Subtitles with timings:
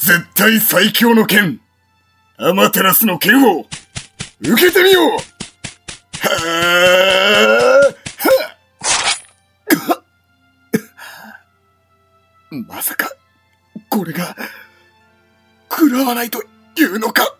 [0.00, 1.60] 絶対最強の剣、
[2.38, 3.66] アマテラスの剣を、
[4.40, 5.10] 受けてみよう。
[6.26, 13.12] はぁまさか、
[13.90, 14.34] これが、
[15.70, 16.42] 食らわないと
[16.78, 17.36] いうのか。